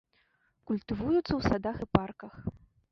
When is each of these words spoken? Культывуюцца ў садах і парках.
Культывуюцца 0.71 1.21
ў 1.35 1.41
садах 1.53 1.77
і 1.87 1.91
парках. 2.01 2.33